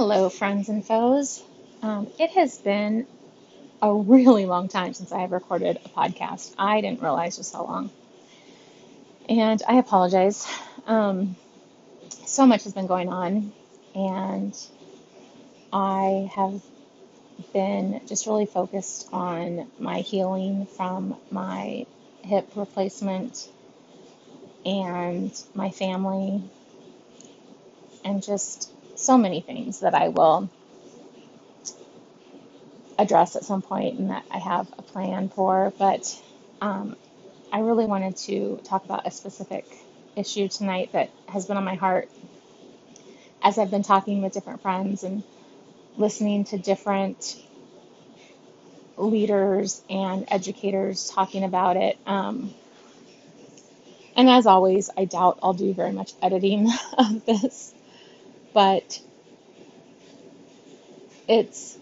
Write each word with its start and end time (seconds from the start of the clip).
Hello, 0.00 0.30
friends 0.30 0.70
and 0.70 0.82
foes. 0.82 1.44
Um, 1.82 2.08
it 2.18 2.30
has 2.30 2.56
been 2.56 3.06
a 3.82 3.92
really 3.92 4.46
long 4.46 4.66
time 4.68 4.94
since 4.94 5.12
I 5.12 5.20
have 5.20 5.30
recorded 5.30 5.78
a 5.84 5.88
podcast. 5.90 6.54
I 6.56 6.80
didn't 6.80 7.02
realize 7.02 7.36
just 7.36 7.52
how 7.52 7.64
long. 7.66 7.90
And 9.28 9.62
I 9.68 9.74
apologize. 9.74 10.48
Um, 10.86 11.36
so 12.24 12.46
much 12.46 12.64
has 12.64 12.72
been 12.72 12.86
going 12.86 13.10
on, 13.10 13.52
and 13.94 14.56
I 15.70 16.30
have 16.34 16.62
been 17.52 18.00
just 18.06 18.26
really 18.26 18.46
focused 18.46 19.06
on 19.12 19.70
my 19.78 19.98
healing 19.98 20.64
from 20.64 21.14
my 21.30 21.84
hip 22.22 22.48
replacement 22.56 23.50
and 24.64 25.30
my 25.54 25.68
family, 25.68 26.42
and 28.02 28.22
just 28.22 28.72
so 29.00 29.18
many 29.18 29.40
things 29.42 29.80
that 29.80 29.94
I 29.94 30.08
will 30.08 30.50
address 32.98 33.36
at 33.36 33.44
some 33.44 33.62
point 33.62 33.98
and 33.98 34.10
that 34.10 34.24
I 34.30 34.38
have 34.38 34.68
a 34.78 34.82
plan 34.82 35.28
for. 35.30 35.72
But 35.78 36.20
um, 36.60 36.96
I 37.52 37.60
really 37.60 37.86
wanted 37.86 38.16
to 38.18 38.60
talk 38.64 38.84
about 38.84 39.06
a 39.06 39.10
specific 39.10 39.66
issue 40.16 40.48
tonight 40.48 40.92
that 40.92 41.10
has 41.28 41.46
been 41.46 41.56
on 41.58 41.64
my 41.64 41.76
heart 41.76 42.08
as 43.42 43.58
I've 43.58 43.70
been 43.70 43.84
talking 43.84 44.22
with 44.22 44.32
different 44.34 44.62
friends 44.62 45.04
and 45.04 45.22
listening 45.96 46.44
to 46.46 46.58
different 46.58 47.36
leaders 48.98 49.82
and 49.90 50.26
educators 50.28 51.10
talking 51.10 51.44
about 51.44 51.76
it. 51.76 51.98
Um, 52.06 52.54
and 54.16 54.30
as 54.30 54.46
always, 54.46 54.90
I 54.96 55.06
doubt 55.06 55.40
I'll 55.42 55.54
do 55.54 55.74
very 55.74 55.92
much 55.92 56.12
editing 56.22 56.68
of 56.98 57.24
this, 57.26 57.74
but 58.52 59.00
it's 61.28 61.78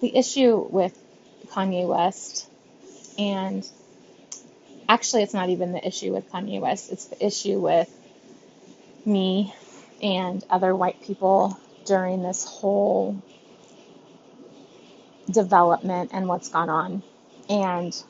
the 0.00 0.16
issue 0.16 0.56
with 0.58 0.96
Kanye 1.48 1.86
West, 1.86 2.48
and 3.18 3.66
actually, 4.88 5.22
it's 5.22 5.34
not 5.34 5.48
even 5.48 5.72
the 5.72 5.86
issue 5.86 6.12
with 6.12 6.30
Kanye 6.30 6.60
West, 6.60 6.92
it's 6.92 7.06
the 7.06 7.24
issue 7.24 7.58
with 7.58 7.90
me 9.04 9.54
and 10.02 10.44
other 10.50 10.74
white 10.74 11.02
people 11.02 11.58
during 11.84 12.22
this 12.22 12.44
whole 12.44 13.20
development 15.30 16.10
and 16.12 16.28
what's 16.28 16.48
gone 16.48 16.68
on, 16.68 17.02
and 17.48 18.02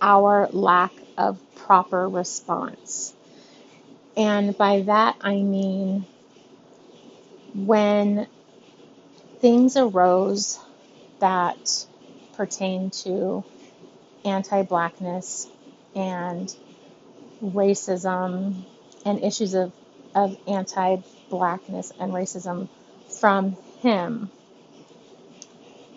our 0.00 0.48
lack 0.52 0.92
of 1.16 1.40
proper 1.56 2.08
response. 2.08 3.14
And 4.16 4.56
by 4.56 4.82
that, 4.82 5.16
I 5.20 5.36
mean 5.36 6.06
when 7.66 8.26
things 9.40 9.76
arose 9.76 10.58
that 11.20 11.86
pertain 12.34 12.90
to 12.90 13.44
anti 14.24 14.62
blackness 14.62 15.48
and 15.94 16.54
racism 17.42 18.64
and 19.04 19.24
issues 19.24 19.54
of, 19.54 19.72
of 20.14 20.36
anti 20.46 20.98
blackness 21.30 21.92
and 21.98 22.12
racism 22.12 22.68
from 23.20 23.56
him 23.80 24.30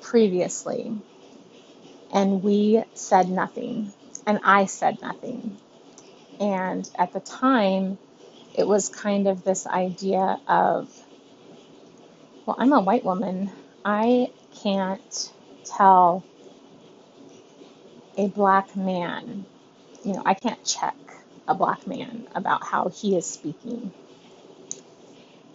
previously. 0.01 0.95
And 2.13 2.43
we 2.43 2.83
said 2.93 3.29
nothing. 3.29 3.93
And 4.27 4.39
I 4.43 4.65
said 4.65 5.01
nothing. 5.01 5.57
And 6.39 6.89
at 6.97 7.13
the 7.13 7.19
time, 7.19 7.97
it 8.55 8.67
was 8.67 8.89
kind 8.89 9.27
of 9.27 9.43
this 9.43 9.65
idea 9.65 10.39
of 10.47 10.89
well, 12.51 12.57
I'm 12.59 12.73
a 12.73 12.81
white 12.81 13.05
woman. 13.05 13.51
I 13.85 14.31
can't 14.63 15.33
tell 15.65 16.25
a 18.17 18.27
black 18.27 18.75
man, 18.75 19.45
you 20.03 20.13
know, 20.13 20.23
I 20.25 20.33
can't 20.35 20.63
check 20.65 20.95
a 21.47 21.55
black 21.55 21.87
man 21.87 22.27
about 22.35 22.63
how 22.65 22.89
he 22.89 23.15
is 23.17 23.25
speaking. 23.25 23.93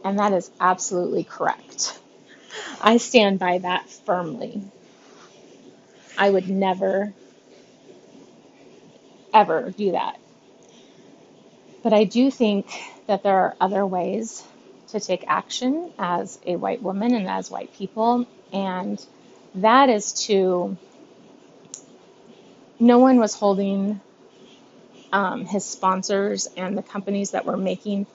And 0.05 0.19
that 0.19 0.33
is 0.33 0.51
absolutely 0.61 1.25
correct. 1.25 1.99
I 2.81 2.99
stand 2.99 3.39
by 3.41 3.59
that 3.59 3.89
firmly. 3.91 4.63
I 6.19 6.31
would 6.31 6.49
never, 6.51 7.15
ever 9.35 9.73
do 9.77 9.93
that. 9.93 10.19
But 11.83 11.95
I 11.95 12.05
do 12.05 12.31
think 12.31 12.69
that 13.07 13.23
there 13.23 13.37
are 13.39 13.57
other 13.61 13.87
ways 13.87 14.45
to 14.89 15.01
take 15.01 15.25
action 15.27 15.93
as 15.99 16.39
a 16.47 16.57
white 16.57 16.83
woman 16.83 17.15
and 17.15 17.29
as 17.29 17.51
white 17.51 17.75
people. 17.75 18.27
And 18.53 19.05
that 19.57 19.89
is 19.89 20.13
to, 20.27 20.77
no 22.79 22.99
one 22.99 23.19
was 23.19 23.35
holding 23.35 24.01
um, 25.13 25.45
his 25.47 25.65
sponsors 25.65 26.49
and 26.57 26.77
the 26.77 26.83
companies 26.83 27.33
that 27.33 27.45
were 27.47 27.57
making 27.57 28.07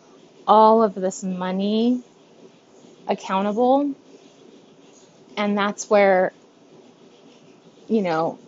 all 0.48 0.84
of 0.84 0.94
this 0.96 1.24
money 1.24 2.04
accountable. 3.08 3.94
And 5.38 5.58
that's 5.58 5.90
where, 5.90 6.34
you 7.88 8.02
know, 8.02 8.40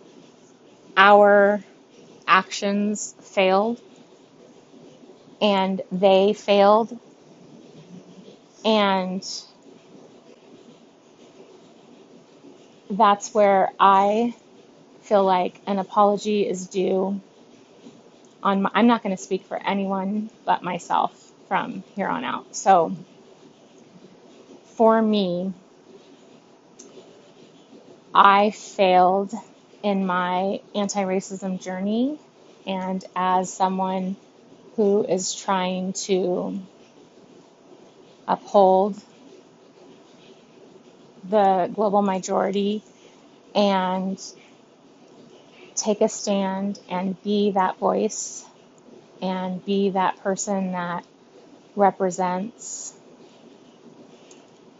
our 0.96 1.62
actions 2.26 3.14
failed 3.20 3.80
and 5.40 5.82
they 5.92 6.32
failed 6.32 6.98
and 8.64 9.24
that's 12.90 13.34
where 13.34 13.70
I 13.80 14.34
feel 15.02 15.24
like 15.24 15.60
an 15.66 15.78
apology 15.78 16.48
is 16.48 16.68
due. 16.68 17.20
On 18.42 18.62
my, 18.62 18.70
I'm 18.74 18.86
not 18.86 19.02
going 19.02 19.16
to 19.16 19.22
speak 19.22 19.46
for 19.46 19.56
anyone 19.56 20.30
but 20.44 20.62
myself 20.62 21.32
from 21.48 21.84
here 21.96 22.08
on 22.08 22.24
out. 22.24 22.54
So 22.56 22.96
for 24.76 25.00
me, 25.00 25.52
I 28.14 28.50
failed 28.50 29.32
in 29.82 30.06
my 30.06 30.60
anti 30.74 31.02
racism 31.04 31.60
journey, 31.60 32.18
and 32.66 33.04
as 33.16 33.52
someone 33.52 34.16
who 34.76 35.04
is 35.04 35.34
trying 35.34 35.92
to 35.92 36.60
uphold 38.28 38.96
the 41.28 41.70
global 41.74 42.02
majority 42.02 42.82
and 43.54 44.20
take 45.74 46.00
a 46.00 46.08
stand 46.08 46.78
and 46.88 47.20
be 47.22 47.52
that 47.52 47.78
voice 47.78 48.44
and 49.22 49.64
be 49.64 49.90
that 49.90 50.18
person 50.18 50.72
that 50.72 51.04
represents 51.76 52.94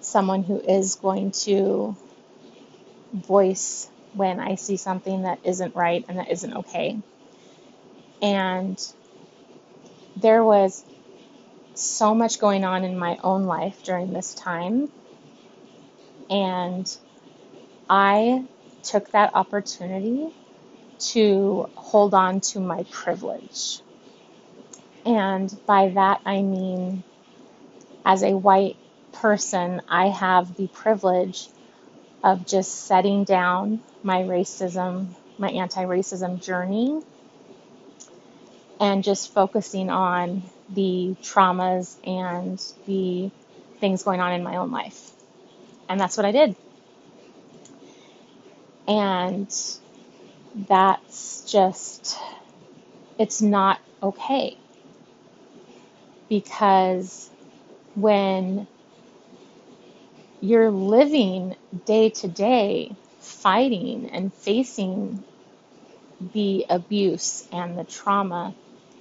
someone 0.01 0.43
who 0.45 0.61
is 0.61 0.97
going 0.97 1.31
to 1.33 1.97
voice 3.13 3.89
when 4.13 4.41
I 4.41 4.55
see 4.57 4.77
something 4.77 5.23
that 5.23 5.41
isn't 5.45 5.75
right 5.75 6.05
and 6.09 6.19
that 6.19 6.31
isn't 6.31 6.55
okay. 6.59 6.99
And 8.23 8.81
there 10.17 10.45
was 10.45 10.85
so 11.75 12.15
much 12.15 12.39
going 12.39 12.65
on 12.65 12.85
in 12.85 12.99
my 12.99 13.19
own 13.23 13.45
life 13.45 13.83
during 13.85 14.13
this 14.13 14.35
time. 14.35 14.91
And 16.31 16.91
I 17.89 18.45
took 18.83 19.11
that 19.11 19.35
opportunity 19.35 20.29
to 20.99 21.69
hold 21.75 22.15
on 22.15 22.41
to 22.41 22.61
my 22.61 22.85
privilege. 22.91 23.81
And 25.05 25.53
by 25.67 25.91
that 25.91 26.21
I 26.25 26.43
mean, 26.43 27.05
as 28.05 28.23
a 28.23 28.37
white 28.37 28.77
person, 29.13 29.83
I 29.89 30.09
have 30.09 30.57
the 30.57 30.69
privilege 30.69 31.49
of 32.23 32.47
just 32.47 32.87
setting 32.87 33.25
down 33.25 33.81
my 34.03 34.23
racism, 34.23 35.09
my 35.39 35.51
anti 35.51 35.85
racism 35.85 36.43
journey, 36.43 37.03
and 38.81 39.05
just 39.05 39.33
focusing 39.33 39.91
on 39.91 40.43
the 40.71 41.17
traumas 41.23 41.97
and 42.07 42.63
the 42.87 43.31
things 43.81 44.03
going 44.03 44.21
on 44.21 44.33
in 44.33 44.43
my 44.43 44.57
own 44.57 44.71
life. 44.71 45.11
And 45.89 46.01
that's 46.01 46.17
what 46.17 46.27
I 46.27 46.33
did. 46.33 46.57
And 48.89 49.49
that's 50.69 51.51
just, 51.51 52.19
it's 53.19 53.43
not 53.43 53.81
okay. 54.03 54.57
Because 56.29 57.31
when 57.95 58.67
you're 60.41 60.71
living 60.71 61.57
day 61.87 62.11
to 62.11 62.29
day 62.29 62.93
fighting 63.21 64.11
and 64.11 64.33
facing 64.33 65.25
the 66.33 66.67
abuse 66.69 67.47
and 67.53 67.79
the 67.79 67.85
trauma 67.85 68.55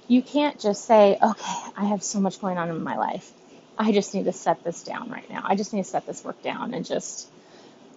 you 0.08 0.22
can't 0.22 0.60
just 0.60 0.84
say, 0.86 1.18
okay, 1.22 1.54
I 1.76 1.86
have 1.86 2.02
so 2.02 2.20
much 2.20 2.40
going 2.40 2.58
on 2.58 2.70
in 2.70 2.82
my 2.82 2.96
life. 2.96 3.32
I 3.78 3.92
just 3.92 4.14
need 4.14 4.24
to 4.26 4.32
set 4.32 4.62
this 4.64 4.82
down 4.82 5.10
right 5.10 5.28
now. 5.30 5.42
I 5.44 5.56
just 5.56 5.72
need 5.72 5.84
to 5.84 5.88
set 5.90 6.06
this 6.06 6.24
work 6.24 6.40
down 6.42 6.74
and 6.74 6.84
just 6.84 7.28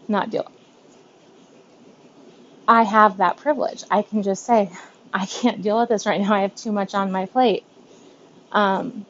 not 0.08 0.30
deal. 0.30 0.52
I 2.68 2.84
have 2.84 3.18
that 3.18 3.38
privilege. 3.38 3.84
I 3.92 4.02
can 4.02 4.24
just 4.24 4.46
say, 4.46 4.72
I 5.14 5.26
can't 5.26 5.62
deal 5.62 5.80
with 5.80 5.90
this 5.90 6.06
right 6.06 6.20
now. 6.22 6.34
I 6.34 6.42
have 6.42 6.56
too 6.56 6.72
much 6.72 6.96
on 6.96 7.12
my 7.12 7.26
plate. 7.28 7.64
Um, 8.52 9.06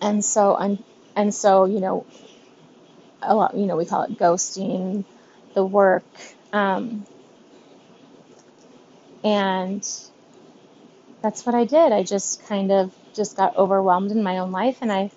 and 0.00 0.24
so, 0.24 0.56
and, 0.56 0.82
and 1.16 1.34
so, 1.34 1.66
you 1.66 1.80
know, 1.80 2.06
a 3.22 3.34
lot, 3.34 3.56
you 3.56 3.66
know, 3.66 3.76
we 3.76 3.86
call 3.86 4.02
it 4.02 4.18
ghosting 4.18 5.04
the 5.54 5.64
work. 5.64 6.04
Um, 6.52 7.06
and 9.24 9.86
that's 11.22 11.44
what 11.44 11.54
I 11.54 11.64
did. 11.64 11.92
I 11.92 12.02
just 12.02 12.46
kind 12.46 12.70
of 12.70 12.94
just 13.14 13.36
got 13.36 13.56
overwhelmed 13.56 14.10
in 14.10 14.22
my 14.22 14.38
own 14.38 14.52
life 14.52 14.78
and 14.80 14.92
I 14.92 15.10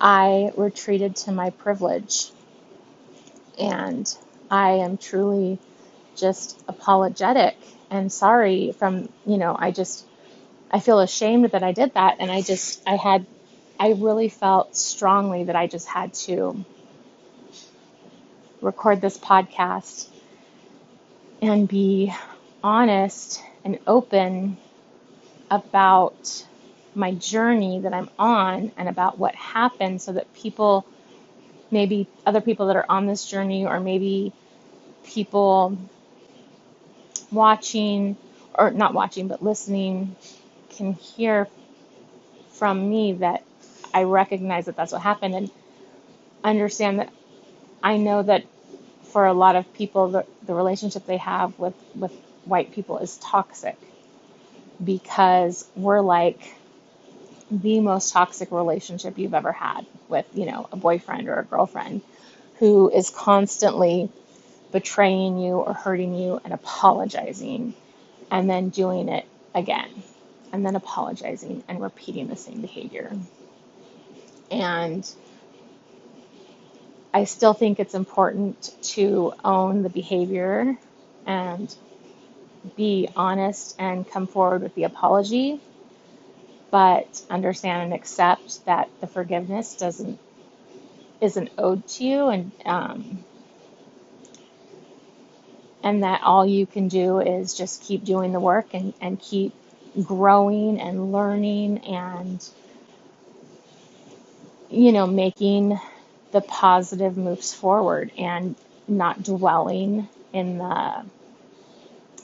I 0.00 0.52
retreated 0.56 1.16
to 1.16 1.32
my 1.32 1.50
privilege. 1.50 2.30
And 3.58 4.12
I 4.50 4.72
am 4.72 4.98
truly 4.98 5.58
just 6.14 6.62
apologetic 6.68 7.56
and 7.90 8.12
sorry 8.12 8.72
from, 8.72 9.08
you 9.24 9.38
know, 9.38 9.56
I 9.58 9.70
just 9.70 10.04
I 10.70 10.80
feel 10.80 11.00
ashamed 11.00 11.50
that 11.52 11.62
I 11.62 11.72
did 11.72 11.94
that 11.94 12.16
and 12.18 12.30
I 12.30 12.42
just 12.42 12.82
I 12.86 12.96
had 12.96 13.26
I 13.78 13.92
really 13.92 14.28
felt 14.28 14.76
strongly 14.76 15.44
that 15.44 15.56
I 15.56 15.66
just 15.66 15.86
had 15.86 16.14
to 16.14 16.64
record 18.60 19.00
this 19.00 19.16
podcast 19.16 20.08
and 21.40 21.68
be 21.68 22.12
honest 22.64 23.42
and 23.66 23.80
open 23.88 24.56
about 25.50 26.46
my 26.94 27.12
journey 27.14 27.80
that 27.80 27.92
I'm 27.92 28.08
on 28.16 28.70
and 28.76 28.88
about 28.88 29.18
what 29.18 29.34
happened 29.34 30.00
so 30.00 30.12
that 30.12 30.32
people, 30.34 30.86
maybe 31.72 32.06
other 32.24 32.40
people 32.40 32.68
that 32.68 32.76
are 32.76 32.86
on 32.88 33.06
this 33.06 33.26
journey, 33.26 33.66
or 33.66 33.80
maybe 33.80 34.32
people 35.04 35.76
watching, 37.32 38.16
or 38.54 38.70
not 38.70 38.94
watching, 38.94 39.26
but 39.26 39.42
listening, 39.42 40.14
can 40.70 40.92
hear 40.92 41.48
from 42.52 42.88
me 42.88 43.14
that 43.14 43.42
I 43.92 44.04
recognize 44.04 44.66
that 44.66 44.76
that's 44.76 44.92
what 44.92 45.02
happened 45.02 45.34
and 45.34 45.50
understand 46.44 47.00
that 47.00 47.12
I 47.82 47.96
know 47.96 48.22
that 48.22 48.44
for 49.02 49.26
a 49.26 49.34
lot 49.34 49.56
of 49.56 49.72
people, 49.74 50.08
the, 50.08 50.26
the 50.46 50.54
relationship 50.54 51.04
they 51.04 51.16
have 51.16 51.58
with, 51.58 51.74
with 51.96 52.12
white 52.46 52.72
people 52.72 52.98
is 52.98 53.18
toxic 53.18 53.76
because 54.82 55.68
we're 55.76 56.00
like 56.00 56.40
the 57.50 57.80
most 57.80 58.12
toxic 58.12 58.50
relationship 58.50 59.18
you've 59.18 59.34
ever 59.34 59.52
had 59.52 59.86
with, 60.08 60.26
you 60.34 60.46
know, 60.46 60.68
a 60.72 60.76
boyfriend 60.76 61.28
or 61.28 61.38
a 61.40 61.44
girlfriend 61.44 62.02
who 62.58 62.90
is 62.90 63.10
constantly 63.10 64.10
betraying 64.72 65.38
you 65.38 65.54
or 65.54 65.74
hurting 65.74 66.14
you 66.14 66.40
and 66.44 66.52
apologizing 66.52 67.74
and 68.30 68.50
then 68.50 68.70
doing 68.70 69.08
it 69.08 69.26
again 69.54 69.90
and 70.52 70.66
then 70.66 70.76
apologizing 70.76 71.64
and 71.68 71.80
repeating 71.80 72.28
the 72.28 72.36
same 72.36 72.60
behavior. 72.60 73.12
And 74.50 75.08
I 77.14 77.24
still 77.24 77.54
think 77.54 77.80
it's 77.80 77.94
important 77.94 78.70
to 78.94 79.32
own 79.44 79.82
the 79.82 79.88
behavior 79.88 80.76
and 81.26 81.74
be 82.76 83.08
honest 83.16 83.76
and 83.78 84.08
come 84.08 84.26
forward 84.26 84.62
with 84.62 84.74
the 84.74 84.84
apology, 84.84 85.60
but 86.70 87.22
understand 87.30 87.84
and 87.84 87.94
accept 87.94 88.64
that 88.66 88.88
the 89.00 89.06
forgiveness 89.06 89.74
doesn't 89.74 90.18
isn't 91.20 91.50
owed 91.58 91.86
to 91.88 92.04
you, 92.04 92.28
and 92.28 92.52
um, 92.66 93.24
and 95.82 96.02
that 96.02 96.22
all 96.22 96.46
you 96.46 96.66
can 96.66 96.88
do 96.88 97.20
is 97.20 97.54
just 97.54 97.82
keep 97.82 98.04
doing 98.04 98.32
the 98.32 98.40
work 98.40 98.74
and, 98.74 98.94
and 99.00 99.20
keep 99.20 99.54
growing 100.02 100.80
and 100.80 101.12
learning 101.12 101.78
and 101.86 102.48
you 104.70 104.92
know 104.92 105.06
making 105.06 105.78
the 106.32 106.40
positive 106.42 107.16
moves 107.16 107.54
forward 107.54 108.12
and 108.18 108.56
not 108.88 109.22
dwelling 109.22 110.08
in 110.32 110.58
the 110.58 111.04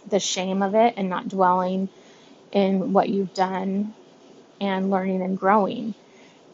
the 0.08 0.20
shame 0.20 0.62
of 0.62 0.75
it 0.75 0.94
and 0.96 1.08
not 1.08 1.28
dwelling 1.28 1.88
in 2.52 2.93
what 2.93 3.08
you've 3.08 3.34
done 3.34 3.94
and 4.60 4.90
learning 4.90 5.22
and 5.22 5.38
growing. 5.38 5.94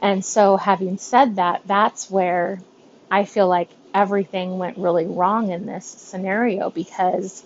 And 0.00 0.24
so, 0.24 0.56
having 0.56 0.98
said 0.98 1.36
that, 1.36 1.62
that's 1.66 2.10
where 2.10 2.60
I 3.10 3.24
feel 3.24 3.48
like 3.48 3.68
everything 3.94 4.58
went 4.58 4.78
really 4.78 5.06
wrong 5.06 5.50
in 5.50 5.66
this 5.66 5.86
scenario 5.86 6.70
because 6.70 7.44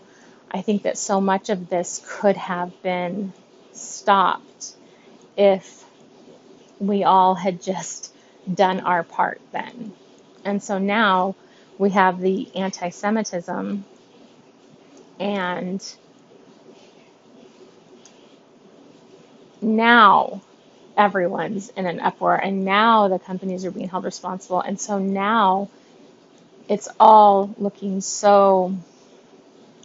I 0.50 0.60
think 0.62 0.82
that 0.82 0.98
so 0.98 1.20
much 1.20 1.48
of 1.48 1.68
this 1.68 2.02
could 2.06 2.36
have 2.36 2.82
been 2.82 3.32
stopped 3.72 4.74
if 5.36 5.84
we 6.78 7.04
all 7.04 7.34
had 7.34 7.62
just 7.62 8.12
done 8.52 8.80
our 8.80 9.02
part 9.02 9.40
then. 9.52 9.92
And 10.44 10.62
so 10.62 10.78
now 10.78 11.36
we 11.78 11.90
have 11.90 12.20
the 12.20 12.54
anti 12.54 12.90
Semitism 12.90 13.84
and 15.22 15.82
now 19.62 20.42
everyone's 20.96 21.70
in 21.70 21.86
an 21.86 22.00
uproar 22.00 22.36
and 22.36 22.64
now 22.64 23.08
the 23.08 23.18
companies 23.20 23.64
are 23.64 23.72
being 23.72 23.88
held 23.88 24.04
responsible. 24.04 24.60
And 24.60 24.80
so 24.80 24.98
now 25.00 25.70
it's 26.68 26.88
all 27.00 27.54
looking 27.58 28.00
so 28.00 28.76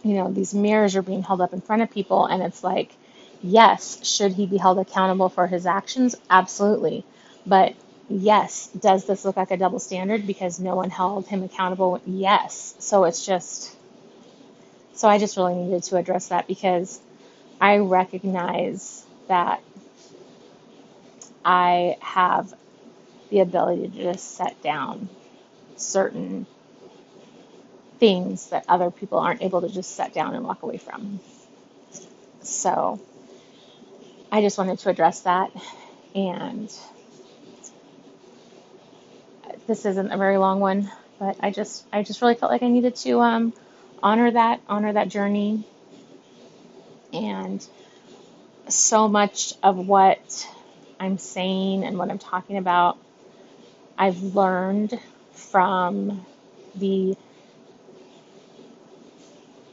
you 0.03 0.15
know 0.15 0.31
these 0.31 0.53
mirrors 0.53 0.95
are 0.95 1.01
being 1.03 1.23
held 1.23 1.41
up 1.41 1.53
in 1.53 1.61
front 1.61 1.81
of 1.83 1.91
people 1.91 2.25
and 2.27 2.43
it's 2.43 2.63
like 2.63 2.97
yes 3.41 4.05
should 4.07 4.33
he 4.33 4.47
be 4.47 4.57
held 4.57 4.79
accountable 4.79 5.29
for 5.29 5.47
his 5.47 5.65
actions? 5.67 6.15
Absolutely. 6.29 7.07
But 7.45 7.75
yes 8.09 8.69
does 8.79 9.05
this 9.05 9.25
look 9.25 9.37
like 9.37 9.51
a 9.51 9.57
double 9.57 9.79
standard 9.79 10.27
because 10.27 10.59
no 10.59 10.75
one 10.75 10.91
held 10.91 11.27
him 11.27 11.43
accountable? 11.43 12.01
Yes. 12.05 12.75
So 12.79 13.05
it's 13.05 13.25
just 13.25 13.76
so 14.97 15.07
i 15.09 15.19
just 15.19 15.37
really 15.37 15.55
needed 15.55 15.83
to 15.83 15.97
address 15.97 16.29
that 16.29 16.47
because 16.47 17.01
i 17.61 17.77
recognize 17.77 19.05
that 19.29 19.61
I 21.47 21.95
have 22.01 22.53
the 23.29 23.39
ability 23.39 23.89
to 23.89 24.03
just 24.11 24.35
set 24.35 24.61
down 24.61 25.09
certain 25.77 26.45
things 27.99 28.49
that 28.49 28.65
other 28.67 28.91
people 28.91 29.19
aren't 29.19 29.41
able 29.43 29.61
to 29.61 29.69
just 29.69 29.95
set 29.95 30.13
down 30.13 30.35
and 30.35 30.43
walk 30.43 30.63
away 30.63 30.77
from. 30.77 31.21
So 32.41 33.01
I 34.31 34.41
just 34.41 34.57
wanted 34.57 34.79
to 34.79 34.89
address 34.89 35.21
that. 35.21 35.51
And 36.15 36.69
this 39.67 39.85
isn't 39.85 40.11
a 40.11 40.17
very 40.17 40.37
long 40.37 40.59
one, 40.59 40.91
but 41.19 41.37
I 41.39 41.51
just 41.51 41.85
I 41.93 42.03
just 42.03 42.21
really 42.21 42.35
felt 42.35 42.51
like 42.51 42.63
I 42.63 42.69
needed 42.69 42.97
to 42.97 43.21
um, 43.21 43.53
honor 44.03 44.31
that 44.31 44.61
honor 44.67 44.93
that 44.93 45.09
journey. 45.09 45.65
And 47.13 47.65
so 48.69 49.07
much 49.07 49.53
of 49.63 49.77
what 49.77 50.47
I'm 50.99 51.17
saying 51.17 51.83
and 51.83 51.97
what 51.97 52.09
I'm 52.09 52.19
talking 52.19 52.57
about, 52.57 52.97
I've 53.97 54.21
learned 54.21 54.99
from 55.33 56.25
the 56.75 57.15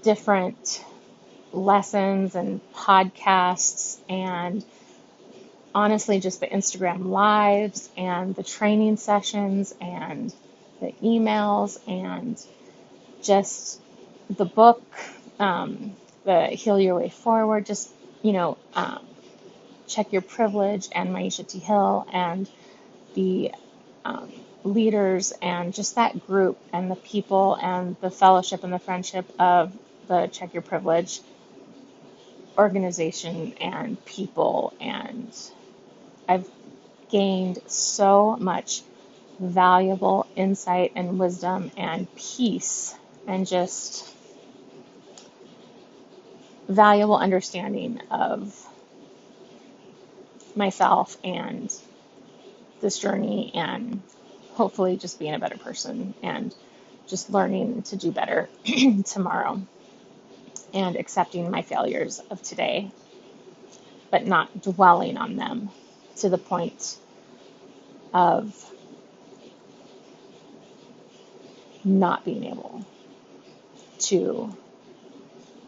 different 0.02 0.84
lessons 1.52 2.34
and 2.34 2.60
podcasts 2.74 3.98
and 4.08 4.64
honestly 5.74 6.20
just 6.20 6.40
the 6.40 6.46
Instagram 6.46 7.06
lives 7.06 7.88
and 7.96 8.34
the 8.34 8.42
training 8.42 8.96
sessions 8.96 9.74
and 9.80 10.32
the 10.80 10.92
emails 11.02 11.78
and 11.88 12.40
just 13.22 13.80
the 14.30 14.44
book, 14.44 14.82
um, 15.38 15.96
the 16.24 16.46
Heal 16.46 16.80
Your 16.80 16.96
Way 16.96 17.08
Forward, 17.10 17.66
just, 17.66 17.90
you 18.22 18.32
know, 18.32 18.58
um, 18.74 19.06
Check 19.86 20.12
Your 20.12 20.22
Privilege 20.22 20.88
and 20.92 21.10
Myisha 21.10 21.46
T. 21.46 21.58
Hill 21.58 22.06
and 22.12 22.48
the 23.14 23.52
um, 24.04 24.32
leaders 24.64 25.32
and 25.42 25.74
just 25.74 25.96
that 25.96 26.26
group 26.26 26.58
and 26.72 26.90
the 26.90 26.96
people 26.96 27.56
and 27.60 27.96
the 28.00 28.10
fellowship 28.10 28.64
and 28.64 28.72
the 28.72 28.78
friendship 28.78 29.26
of 29.38 29.72
the 30.08 30.26
Check 30.28 30.54
Your 30.54 30.62
Privilege 30.62 31.20
organization 32.56 33.54
and 33.60 34.02
people. 34.04 34.72
And 34.80 35.36
I've 36.28 36.48
gained 37.10 37.58
so 37.66 38.36
much 38.36 38.82
valuable 39.38 40.26
insight 40.36 40.92
and 40.94 41.18
wisdom 41.18 41.70
and 41.76 42.06
peace 42.14 42.94
and 43.26 43.46
just 43.46 44.08
valuable 46.68 47.16
understanding 47.16 48.00
of 48.10 48.54
myself 50.56 51.16
and 51.24 51.74
this 52.80 52.98
journey 52.98 53.50
and 53.54 54.02
hopefully 54.52 54.96
just 54.96 55.18
being 55.18 55.34
a 55.34 55.38
better 55.38 55.58
person 55.58 56.14
and 56.22 56.54
just 57.06 57.30
learning 57.30 57.82
to 57.82 57.96
do 57.96 58.10
better 58.10 58.48
tomorrow 59.04 59.60
and 60.72 60.96
accepting 60.96 61.50
my 61.50 61.62
failures 61.62 62.20
of 62.30 62.42
today, 62.42 62.90
but 64.10 64.26
not 64.26 64.62
dwelling 64.62 65.16
on 65.16 65.36
them 65.36 65.70
to 66.16 66.28
the 66.28 66.38
point 66.38 66.98
of 68.12 68.70
not 71.84 72.24
being 72.24 72.44
able 72.44 72.84
to 73.98 74.56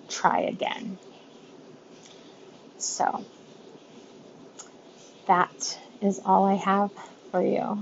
try 0.08 0.40
again. 0.40 0.98
So, 2.78 3.24
that 5.26 5.78
is 6.00 6.20
all 6.24 6.44
I 6.44 6.54
have 6.54 6.90
for 7.30 7.42
you. 7.42 7.78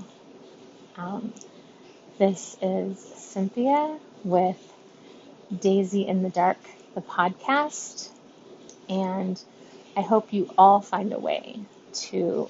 Um, 0.97 1.33
this 2.19 2.57
is 2.63 2.99
Cynthia 2.99 3.99
with 4.23 4.59
Daisy 5.61 6.07
in 6.07 6.23
the 6.23 6.31
Dark, 6.31 6.59
the 6.95 7.01
podcast, 7.01 8.09
and 8.89 9.43
I 9.97 10.01
hope 10.01 10.33
you 10.33 10.51
all 10.57 10.81
find 10.81 11.13
a 11.13 11.19
way 11.19 11.61
to 12.09 12.49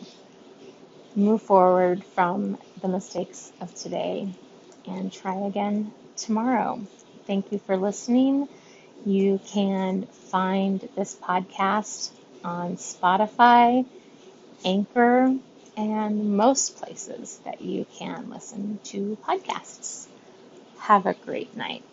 move 1.17 1.43
forward 1.43 2.05
from 2.05 2.59
the 2.81 2.89
mistakes 2.89 3.53
of 3.61 3.75
today 3.75 4.29
and 4.87 5.13
try 5.13 5.37
again 5.47 5.93
tomorrow. 6.17 6.81
Thank 7.27 7.53
you 7.53 7.59
for 7.59 7.77
listening. 7.77 8.49
You 9.05 9.41
can 9.47 10.07
find 10.07 10.81
this 10.97 11.17
podcast 11.17 12.13
on 12.45 12.77
Spotify, 12.77 13.87
Anchor, 14.65 15.35
and 15.77 16.37
most 16.37 16.77
places 16.77 17.41
that 17.45 17.61
you 17.63 17.87
can 17.99 18.31
listen 18.31 18.81
to 18.85 19.19
podcasts. 19.23 20.09
Have 20.77 21.07
a 21.07 21.15
great 21.15 21.57
night. 21.57 21.85